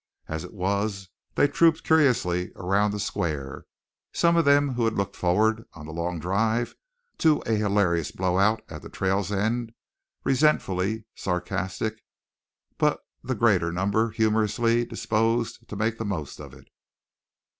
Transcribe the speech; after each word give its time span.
As 0.27 0.43
it 0.43 0.51
was, 0.55 1.09
they 1.35 1.47
trooped 1.47 1.83
curiously 1.83 2.51
around 2.55 2.89
the 2.89 2.99
square, 2.99 3.65
some 4.13 4.35
of 4.35 4.45
them 4.45 4.73
who 4.73 4.85
had 4.85 4.95
looked 4.95 5.15
forward 5.15 5.63
on 5.75 5.85
the 5.85 5.93
long 5.93 6.19
drive 6.19 6.73
to 7.19 7.43
a 7.45 7.51
hilarious 7.51 8.11
blowout 8.11 8.63
at 8.67 8.81
the 8.81 8.89
trail's 8.89 9.31
end 9.31 9.73
resentfully 10.23 11.05
sarcastic, 11.13 12.01
but 12.79 13.01
the 13.23 13.35
greater 13.35 13.71
number 13.71 14.09
humorously 14.09 14.85
disposed 14.85 15.69
to 15.69 15.75
make 15.75 15.99
the 15.99 16.03
most 16.05 16.39
of 16.39 16.55
it. 16.55 16.67